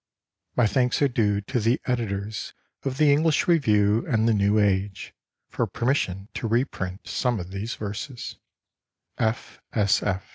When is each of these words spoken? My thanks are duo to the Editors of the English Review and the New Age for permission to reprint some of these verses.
My 0.55 0.65
thanks 0.65 0.99
are 1.03 1.07
duo 1.07 1.41
to 1.41 1.59
the 1.59 1.79
Editors 1.85 2.55
of 2.81 2.97
the 2.97 3.11
English 3.13 3.47
Review 3.47 4.03
and 4.07 4.27
the 4.27 4.33
New 4.33 4.57
Age 4.57 5.13
for 5.47 5.67
permission 5.67 6.27
to 6.33 6.47
reprint 6.47 7.07
some 7.07 7.39
of 7.39 7.51
these 7.51 7.75
verses. 7.75 8.37